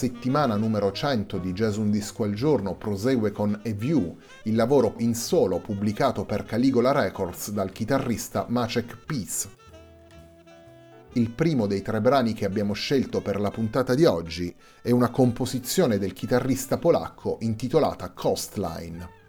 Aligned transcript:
Settimana 0.00 0.56
numero 0.56 0.92
100 0.92 1.36
di 1.36 1.52
Jazz 1.52 1.76
Un 1.76 1.90
Disco 1.90 2.24
al 2.24 2.32
Giorno 2.32 2.74
prosegue 2.74 3.32
con 3.32 3.52
A 3.52 3.70
View, 3.70 4.16
il 4.44 4.54
lavoro 4.54 4.94
in 5.00 5.14
solo 5.14 5.58
pubblicato 5.58 6.24
per 6.24 6.44
Caligola 6.44 6.90
Records 6.90 7.50
dal 7.50 7.70
chitarrista 7.70 8.46
Maciek 8.48 8.96
Peace. 9.04 9.48
Il 11.12 11.28
primo 11.32 11.66
dei 11.66 11.82
tre 11.82 12.00
brani 12.00 12.32
che 12.32 12.46
abbiamo 12.46 12.72
scelto 12.72 13.20
per 13.20 13.38
la 13.38 13.50
puntata 13.50 13.94
di 13.94 14.06
oggi 14.06 14.56
è 14.80 14.90
una 14.90 15.10
composizione 15.10 15.98
del 15.98 16.14
chitarrista 16.14 16.78
polacco 16.78 17.36
intitolata 17.40 18.08
Coastline. 18.08 19.19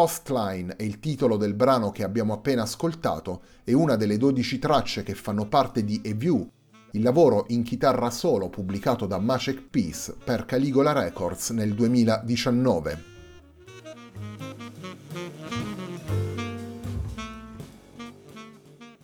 Coastline 0.00 0.76
è 0.76 0.82
il 0.82 0.98
titolo 0.98 1.36
del 1.36 1.52
brano 1.52 1.90
che 1.90 2.04
abbiamo 2.04 2.32
appena 2.32 2.62
ascoltato 2.62 3.42
e 3.64 3.74
una 3.74 3.96
delle 3.96 4.16
12 4.16 4.58
tracce 4.58 5.02
che 5.02 5.14
fanno 5.14 5.46
parte 5.46 5.84
di 5.84 6.00
A 6.06 6.14
View, 6.14 6.50
il 6.92 7.02
lavoro 7.02 7.44
in 7.48 7.62
chitarra 7.62 8.08
solo 8.08 8.48
pubblicato 8.48 9.04
da 9.04 9.18
Macek 9.18 9.60
Peace 9.68 10.16
per 10.24 10.46
Caligola 10.46 10.92
Records 10.92 11.50
nel 11.50 11.74
2019. 11.74 13.02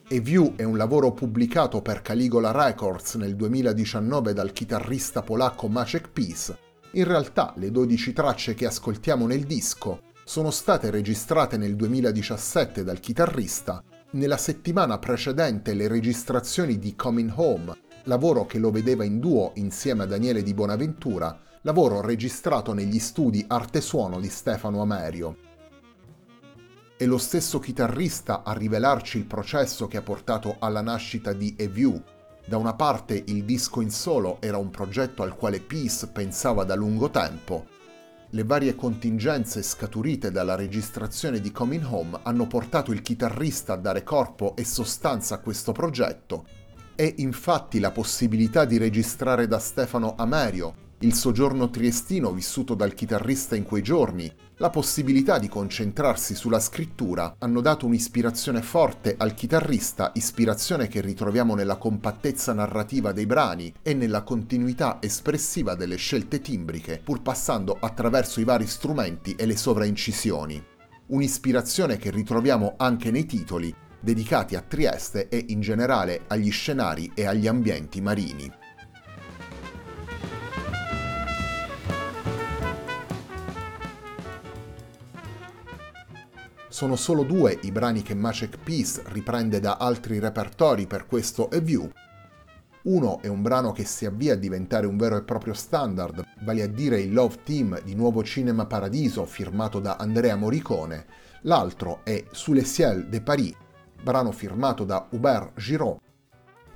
A 0.08 0.20
View 0.22 0.54
è 0.56 0.62
un 0.62 0.78
lavoro 0.78 1.12
pubblicato 1.12 1.82
per 1.82 2.00
Caligola 2.00 2.52
Records 2.52 3.16
nel 3.16 3.36
2019 3.36 4.32
dal 4.32 4.52
chitarrista 4.52 5.20
polacco 5.20 5.68
Macek 5.68 6.08
Peace. 6.08 6.58
In 6.92 7.04
realtà 7.04 7.52
le 7.56 7.70
12 7.70 8.14
tracce 8.14 8.54
che 8.54 8.64
ascoltiamo 8.64 9.26
nel 9.26 9.44
disco 9.44 10.05
sono 10.28 10.50
state 10.50 10.90
registrate 10.90 11.56
nel 11.56 11.76
2017 11.76 12.82
dal 12.82 12.98
chitarrista, 12.98 13.80
nella 14.10 14.36
settimana 14.36 14.98
precedente 14.98 15.72
le 15.72 15.86
registrazioni 15.86 16.80
di 16.80 16.96
Coming 16.96 17.32
Home, 17.36 17.72
lavoro 18.06 18.44
che 18.44 18.58
lo 18.58 18.72
vedeva 18.72 19.04
in 19.04 19.20
duo 19.20 19.52
insieme 19.54 20.02
a 20.02 20.06
Daniele 20.06 20.42
Di 20.42 20.52
Bonaventura, 20.52 21.38
lavoro 21.62 22.00
registrato 22.00 22.72
negli 22.72 22.98
studi 22.98 23.44
Arte 23.46 23.80
Suono 23.80 24.18
di 24.18 24.28
Stefano 24.28 24.82
Amerio. 24.82 25.36
È 26.96 27.06
lo 27.06 27.18
stesso 27.18 27.60
chitarrista 27.60 28.42
a 28.42 28.52
rivelarci 28.52 29.18
il 29.18 29.26
processo 29.26 29.86
che 29.86 29.96
ha 29.96 30.02
portato 30.02 30.56
alla 30.58 30.80
nascita 30.80 31.32
di 31.32 31.54
A 31.60 31.68
View. 31.68 32.02
Da 32.44 32.56
una 32.56 32.74
parte 32.74 33.22
il 33.26 33.44
disco 33.44 33.80
in 33.80 33.92
solo 33.92 34.38
era 34.40 34.56
un 34.56 34.70
progetto 34.70 35.22
al 35.22 35.36
quale 35.36 35.60
Peace 35.60 36.08
pensava 36.08 36.64
da 36.64 36.74
lungo 36.74 37.10
tempo, 37.10 37.74
le 38.30 38.44
varie 38.44 38.74
contingenze 38.74 39.62
scaturite 39.62 40.30
dalla 40.30 40.56
registrazione 40.56 41.40
di 41.40 41.52
Coming 41.52 41.84
Home 41.88 42.18
hanno 42.22 42.46
portato 42.46 42.92
il 42.92 43.00
chitarrista 43.00 43.74
a 43.74 43.76
dare 43.76 44.02
corpo 44.02 44.56
e 44.56 44.64
sostanza 44.64 45.36
a 45.36 45.38
questo 45.38 45.72
progetto. 45.72 46.46
E 46.96 47.14
infatti 47.18 47.78
la 47.78 47.90
possibilità 47.90 48.64
di 48.64 48.78
registrare 48.78 49.46
da 49.46 49.58
Stefano 49.58 50.14
Amerio, 50.16 50.85
il 51.00 51.12
soggiorno 51.12 51.68
triestino 51.68 52.32
vissuto 52.32 52.74
dal 52.74 52.94
chitarrista 52.94 53.54
in 53.54 53.64
quei 53.64 53.82
giorni, 53.82 54.32
la 54.56 54.70
possibilità 54.70 55.38
di 55.38 55.46
concentrarsi 55.46 56.34
sulla 56.34 56.58
scrittura 56.58 57.36
hanno 57.38 57.60
dato 57.60 57.84
un'ispirazione 57.84 58.62
forte 58.62 59.14
al 59.18 59.34
chitarrista, 59.34 60.12
ispirazione 60.14 60.88
che 60.88 61.02
ritroviamo 61.02 61.54
nella 61.54 61.76
compattezza 61.76 62.54
narrativa 62.54 63.12
dei 63.12 63.26
brani 63.26 63.70
e 63.82 63.92
nella 63.92 64.22
continuità 64.22 64.96
espressiva 65.00 65.74
delle 65.74 65.96
scelte 65.96 66.40
timbriche, 66.40 66.98
pur 67.04 67.20
passando 67.20 67.76
attraverso 67.78 68.40
i 68.40 68.44
vari 68.44 68.66
strumenti 68.66 69.34
e 69.34 69.44
le 69.44 69.56
sovraincisioni. 69.56 70.64
Un'ispirazione 71.08 71.98
che 71.98 72.10
ritroviamo 72.10 72.72
anche 72.78 73.10
nei 73.10 73.26
titoli, 73.26 73.72
dedicati 74.00 74.56
a 74.56 74.62
Trieste 74.62 75.28
e 75.28 75.44
in 75.48 75.60
generale 75.60 76.22
agli 76.28 76.50
scenari 76.50 77.12
e 77.14 77.26
agli 77.26 77.46
ambienti 77.46 78.00
marini. 78.00 78.50
Sono 86.76 86.96
solo 86.96 87.22
due 87.22 87.58
i 87.62 87.72
brani 87.72 88.02
che 88.02 88.14
Macek 88.14 88.58
Peace 88.62 89.02
riprende 89.06 89.60
da 89.60 89.78
altri 89.78 90.18
repertori 90.18 90.86
per 90.86 91.06
questo 91.06 91.48
View. 91.62 91.90
Uno 92.82 93.22
è 93.22 93.28
un 93.28 93.40
brano 93.40 93.72
che 93.72 93.86
si 93.86 94.04
avvia 94.04 94.34
a 94.34 94.36
diventare 94.36 94.86
un 94.86 94.98
vero 94.98 95.16
e 95.16 95.22
proprio 95.22 95.54
standard, 95.54 96.22
vale 96.42 96.62
a 96.62 96.66
dire 96.66 97.00
il 97.00 97.14
Love 97.14 97.38
Team 97.44 97.80
di 97.82 97.94
Nuovo 97.94 98.22
Cinema 98.22 98.66
Paradiso 98.66 99.24
firmato 99.24 99.80
da 99.80 99.96
Andrea 99.96 100.36
Morricone. 100.36 101.06
L'altro 101.44 102.00
è 102.04 102.22
Sous 102.32 102.54
les 102.54 102.70
ciels 102.70 103.06
de 103.06 103.22
Paris, 103.22 103.54
brano 104.02 104.30
firmato 104.30 104.84
da 104.84 105.08
Hubert 105.12 105.58
Giraud. 105.58 105.96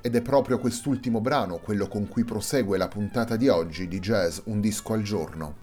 Ed 0.01 0.15
è 0.15 0.21
proprio 0.23 0.57
quest'ultimo 0.57 1.21
brano 1.21 1.59
quello 1.59 1.87
con 1.87 2.07
cui 2.07 2.23
prosegue 2.23 2.79
la 2.79 2.87
puntata 2.87 3.35
di 3.35 3.49
oggi 3.49 3.87
di 3.87 3.99
Jazz 3.99 4.39
Un 4.45 4.61
disco 4.61 4.93
al 4.93 5.03
giorno. 5.03 5.60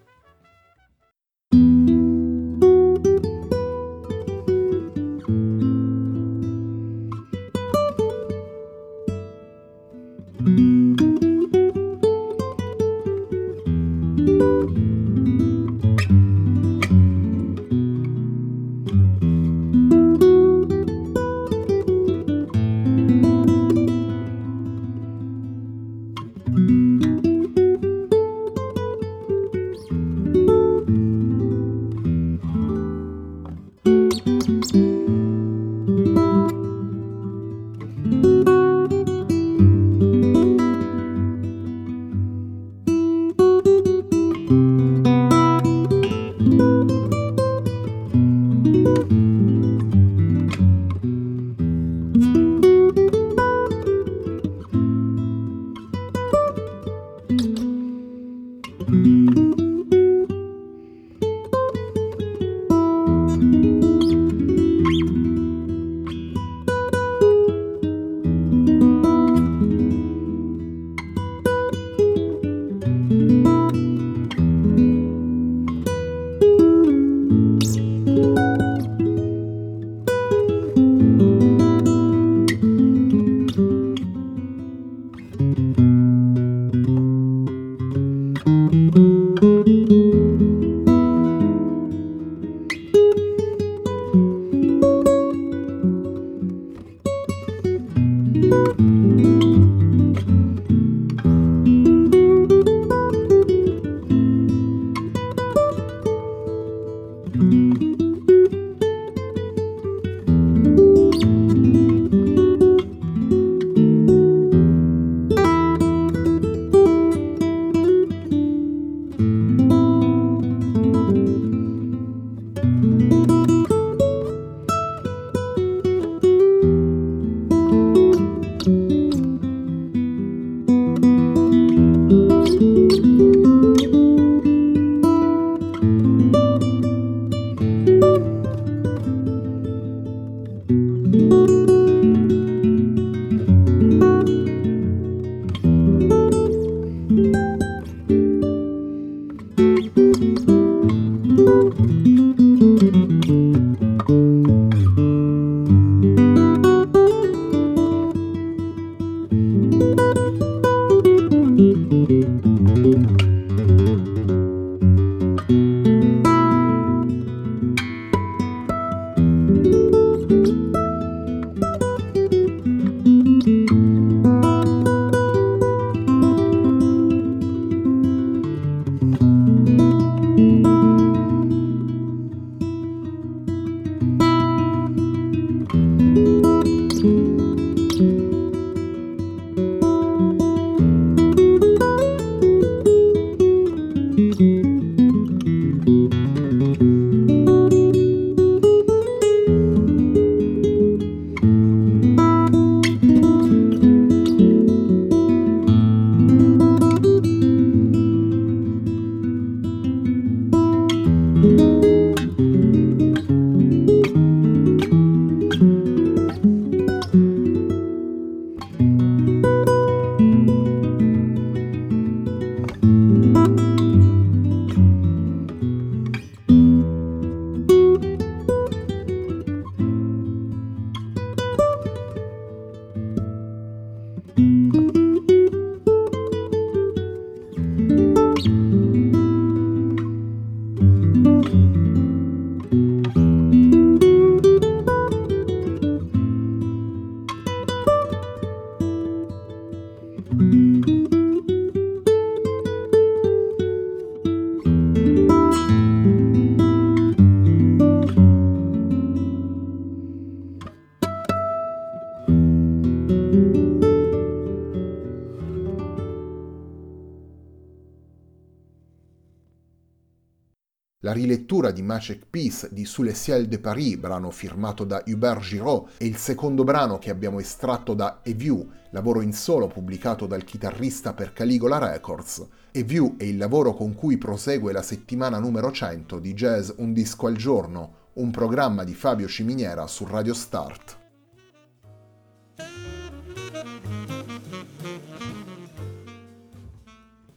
Rilettura 271.19 271.73
di 271.73 271.83
Magic 271.83 272.27
Peace 272.31 272.69
di 272.71 272.85
Sous 272.85 273.05
les 273.05 273.21
ciels 273.21 273.49
de 273.49 273.59
Paris, 273.59 273.97
brano 273.97 274.31
firmato 274.31 274.85
da 274.85 275.03
Hubert 275.05 275.41
Giraud, 275.41 275.89
e 275.99 276.07
il 276.07 276.17
secondo 276.17 276.63
brano 276.63 276.99
che 276.99 277.11
abbiamo 277.11 277.41
estratto 277.41 277.93
da 277.93 278.21
A 278.25 278.33
View, 278.35 278.71
lavoro 278.91 279.21
in 279.21 279.33
solo 279.33 279.67
pubblicato 279.67 280.27
dal 280.27 280.45
chitarrista 280.45 281.15
per 281.15 281.33
Caligola 281.33 281.79
Records. 281.79 282.39
A 282.73 282.83
View 282.85 283.17
è 283.17 283.25
il 283.25 283.37
lavoro 283.37 283.75
con 283.75 283.95
cui 283.95 284.17
prosegue 284.17 284.73
la 284.73 284.83
settimana 284.83 285.41
numero 285.41 285.73
100 285.73 286.21
di 286.21 286.35
Jazz 286.35 286.71
Un 286.77 286.93
disco 286.93 287.27
al 287.27 287.35
giorno, 287.35 287.95
un 288.15 288.31
programma 288.31 288.85
di 288.85 288.95
Fabio 288.95 289.27
Ciminiera 289.27 289.89
su 289.89 290.07
Radio 290.07 290.35
Start. 290.35 290.98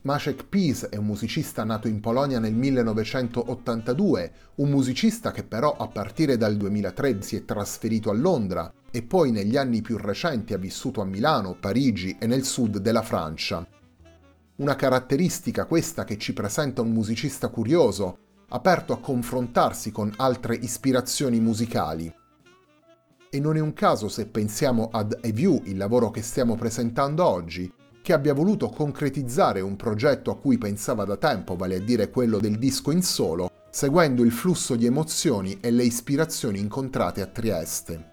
Maciek 0.03 0.45
Peace 0.47 0.89
è 0.89 0.95
un 0.95 1.05
musicista 1.05 1.63
nato 1.63 1.87
in 1.87 1.99
Polonia 1.99 2.39
nel 2.39 2.55
1982, 2.55 4.31
un 4.55 4.69
musicista 4.71 5.29
che 5.29 5.43
però 5.43 5.77
a 5.77 5.87
partire 5.89 6.37
dal 6.37 6.57
2003 6.57 7.21
si 7.21 7.35
è 7.35 7.45
trasferito 7.45 8.09
a 8.09 8.13
Londra 8.13 8.73
e 8.89 9.03
poi 9.03 9.29
negli 9.29 9.57
anni 9.57 9.81
più 9.81 9.97
recenti 9.97 10.55
ha 10.55 10.57
vissuto 10.57 11.01
a 11.01 11.05
Milano, 11.05 11.55
Parigi 11.59 12.17
e 12.19 12.25
nel 12.25 12.45
sud 12.45 12.79
della 12.79 13.03
Francia. 13.03 13.63
Una 14.55 14.75
caratteristica 14.75 15.65
questa 15.65 16.03
che 16.03 16.17
ci 16.17 16.33
presenta 16.33 16.81
un 16.81 16.91
musicista 16.91 17.49
curioso, 17.49 18.17
aperto 18.49 18.93
a 18.93 18.99
confrontarsi 18.99 19.91
con 19.91 20.11
altre 20.17 20.55
ispirazioni 20.55 21.39
musicali. 21.39 22.11
E 23.29 23.39
non 23.39 23.55
è 23.55 23.59
un 23.59 23.73
caso 23.73 24.09
se 24.09 24.25
pensiamo 24.25 24.89
ad 24.91 25.15
A 25.21 25.29
View, 25.31 25.61
il 25.65 25.77
lavoro 25.77 26.09
che 26.09 26.23
stiamo 26.23 26.55
presentando 26.55 27.23
oggi, 27.23 27.71
che 28.01 28.13
abbia 28.13 28.33
voluto 28.33 28.69
concretizzare 28.69 29.61
un 29.61 29.75
progetto 29.75 30.31
a 30.31 30.37
cui 30.37 30.57
pensava 30.57 31.05
da 31.05 31.17
tempo, 31.17 31.55
vale 31.55 31.75
a 31.75 31.79
dire 31.79 32.09
quello 32.09 32.39
del 32.39 32.57
disco 32.57 32.91
in 32.91 33.03
solo, 33.03 33.49
seguendo 33.69 34.23
il 34.23 34.31
flusso 34.31 34.75
di 34.75 34.85
emozioni 34.85 35.59
e 35.61 35.71
le 35.71 35.83
ispirazioni 35.83 36.59
incontrate 36.59 37.21
a 37.21 37.27
Trieste. 37.27 38.09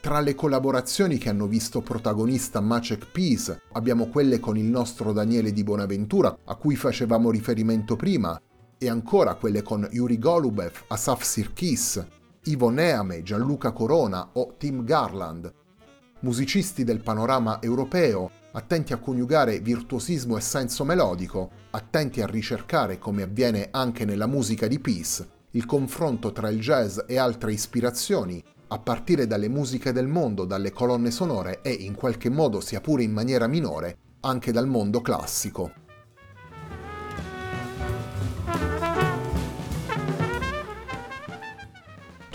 Tra 0.00 0.20
le 0.20 0.36
collaborazioni 0.36 1.18
che 1.18 1.28
hanno 1.28 1.48
visto 1.48 1.80
protagonista 1.80 2.60
Maciek 2.60 3.10
Peace 3.10 3.62
abbiamo 3.72 4.06
quelle 4.06 4.38
con 4.38 4.56
il 4.56 4.66
nostro 4.66 5.12
Daniele 5.12 5.52
di 5.52 5.64
Bonaventura, 5.64 6.38
a 6.44 6.54
cui 6.54 6.76
facevamo 6.76 7.30
riferimento 7.30 7.96
prima, 7.96 8.40
e 8.78 8.88
ancora 8.88 9.34
quelle 9.34 9.62
con 9.62 9.88
Yuri 9.90 10.18
Golubev, 10.18 10.84
Asaf 10.86 11.22
Sirkis, 11.22 12.06
Ivo 12.44 12.70
Neame, 12.70 13.22
Gianluca 13.22 13.72
Corona 13.72 14.30
o 14.34 14.54
Tim 14.56 14.84
Garland, 14.84 15.52
musicisti 16.20 16.84
del 16.84 17.00
panorama 17.00 17.60
europeo 17.60 18.30
attenti 18.56 18.94
a 18.94 18.96
coniugare 18.96 19.60
virtuosismo 19.60 20.38
e 20.38 20.40
senso 20.40 20.82
melodico, 20.82 21.50
attenti 21.72 22.22
a 22.22 22.26
ricercare, 22.26 22.98
come 22.98 23.22
avviene 23.22 23.68
anche 23.70 24.06
nella 24.06 24.26
musica 24.26 24.66
di 24.66 24.80
Peace, 24.80 25.28
il 25.50 25.66
confronto 25.66 26.32
tra 26.32 26.48
il 26.48 26.58
jazz 26.58 26.98
e 27.06 27.18
altre 27.18 27.52
ispirazioni, 27.52 28.42
a 28.68 28.78
partire 28.78 29.26
dalle 29.26 29.48
musiche 29.48 29.92
del 29.92 30.06
mondo, 30.06 30.46
dalle 30.46 30.72
colonne 30.72 31.10
sonore 31.10 31.60
e, 31.60 31.70
in 31.70 31.94
qualche 31.94 32.30
modo, 32.30 32.60
sia 32.60 32.80
pure 32.80 33.02
in 33.02 33.12
maniera 33.12 33.46
minore, 33.46 33.98
anche 34.20 34.52
dal 34.52 34.66
mondo 34.66 35.02
classico. 35.02 35.84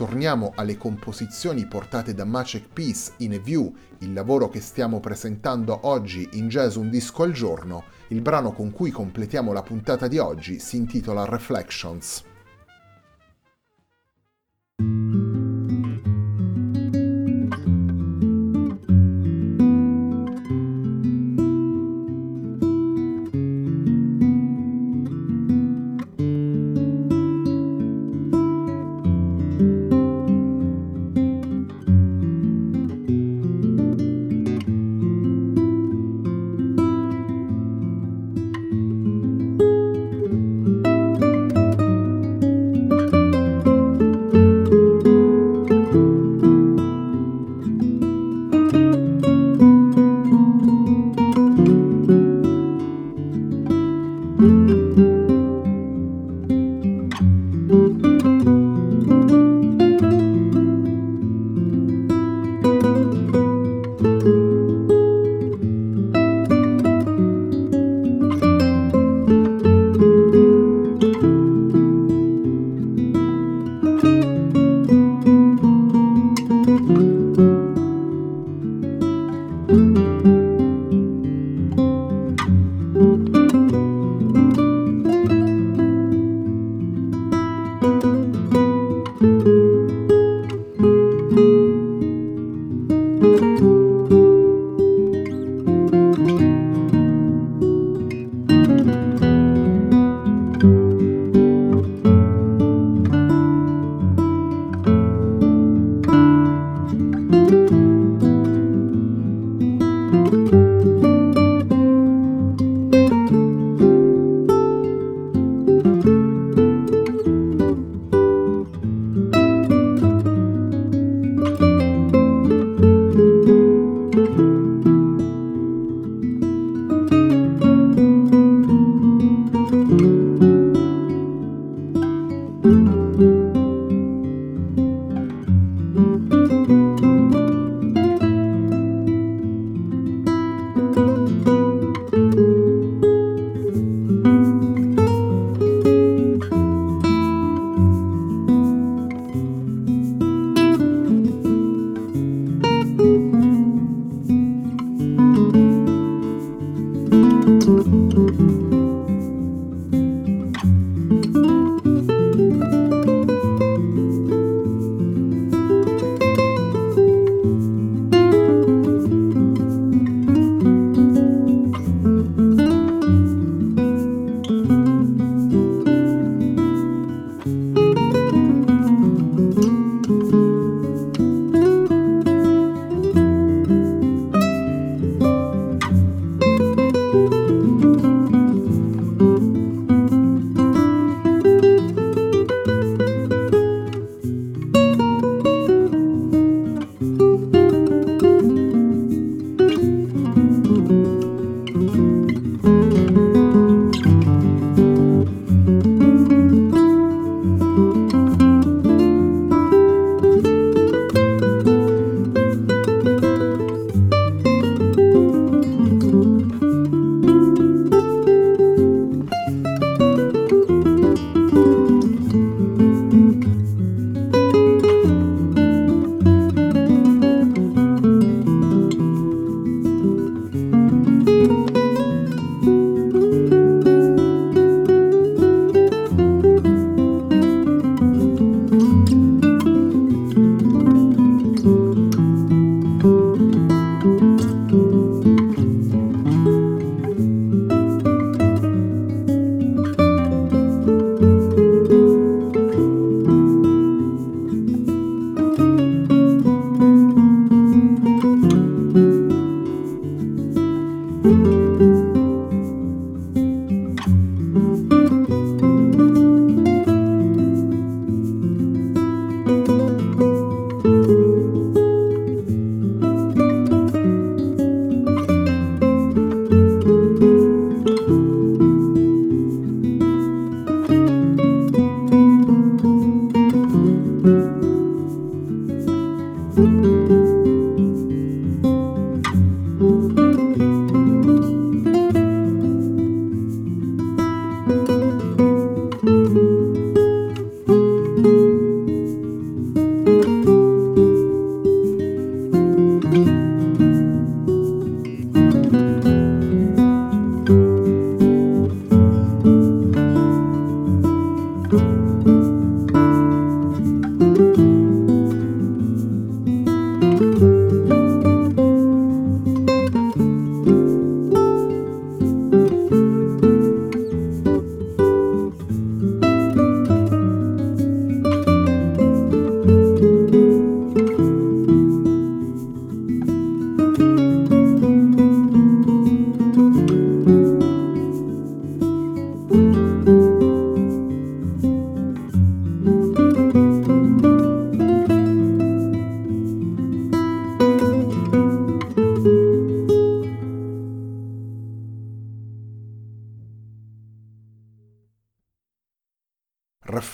Torniamo 0.02 0.54
alle 0.56 0.78
composizioni 0.78 1.68
portate 1.68 2.16
da 2.16 2.26
Maciek 2.26 2.70
Peace 2.74 3.12
in 3.18 3.34
A 3.34 3.38
View, 3.38 3.72
il 4.00 4.14
lavoro 4.14 4.50
che 4.50 4.60
stiamo 4.60 5.00
presentando 5.00 5.82
oggi 5.84 6.28
in 6.32 6.48
Jazz 6.48 6.76
Un 6.76 6.90
disco 6.90 7.22
al 7.22 7.34
giorno, 7.34 7.84
il 8.08 8.20
brano 8.22 8.52
con 8.52 8.72
cui 8.72 8.90
completiamo 8.90 9.54
la 9.54 9.62
puntata 9.62 10.08
di 10.08 10.18
oggi 10.18 10.58
si 10.58 10.78
intitola 10.78 11.26
Reflections. 11.26 12.24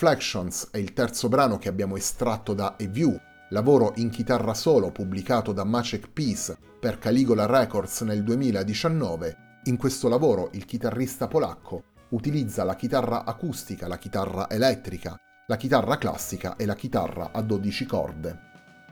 Reflections 0.08 0.68
è 0.70 0.78
il 0.78 0.94
terzo 0.94 1.28
brano 1.28 1.58
che 1.58 1.68
abbiamo 1.68 1.94
estratto 1.94 2.54
da 2.54 2.76
A 2.80 2.86
View, 2.86 3.14
lavoro 3.50 3.92
in 3.96 4.08
chitarra 4.08 4.54
solo 4.54 4.90
pubblicato 4.90 5.52
da 5.52 5.64
Maciek 5.64 6.08
Peace 6.10 6.56
per 6.80 6.96
Caligola 6.96 7.44
Records 7.44 8.00
nel 8.00 8.22
2019. 8.22 9.60
In 9.64 9.76
questo 9.76 10.08
lavoro 10.08 10.48
il 10.52 10.64
chitarrista 10.64 11.28
polacco 11.28 11.82
utilizza 12.10 12.64
la 12.64 12.74
chitarra 12.74 13.26
acustica, 13.26 13.86
la 13.86 13.98
chitarra 13.98 14.48
elettrica, 14.48 15.14
la 15.46 15.56
chitarra 15.58 15.98
classica 15.98 16.56
e 16.56 16.64
la 16.64 16.74
chitarra 16.74 17.28
a 17.30 17.42
12 17.42 17.84
corde. 17.84 18.40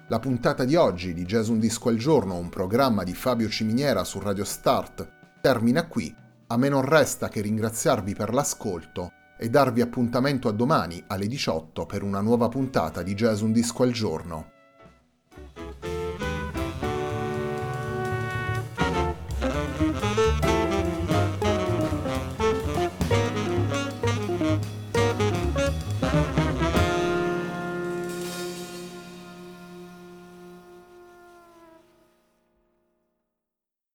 La 0.09 0.19
puntata 0.19 0.67
di 0.67 0.77
oggi 0.77 1.15
di 1.15 1.25
Jazz 1.25 1.49
Un 1.49 1.59
Disco 1.59 1.89
al 1.89 1.97
Giorno, 1.97 2.37
un 2.37 2.51
programma 2.51 3.05
di 3.05 3.15
Fabio 3.15 3.49
Ciminiera 3.49 4.05
su 4.05 4.19
Radio 4.19 4.45
Start, 4.45 5.39
termina 5.41 5.87
qui. 5.87 6.15
A 6.49 6.59
me 6.59 6.69
non 6.69 6.83
resta 6.83 7.29
che 7.31 7.41
ringraziarvi 7.41 8.15
per 8.15 8.35
l'ascolto 8.35 9.13
e 9.39 9.49
darvi 9.49 9.81
appuntamento 9.81 10.49
a 10.49 10.53
domani 10.53 11.03
alle 11.07 11.27
18 11.27 11.87
per 11.87 12.03
una 12.03 12.21
nuova 12.21 12.49
puntata 12.49 13.03
di 13.03 13.15
Jazz 13.15 13.41
Un 13.41 13.53
Disco 13.53 13.83
al 13.83 13.93
Giorno. 13.93 14.56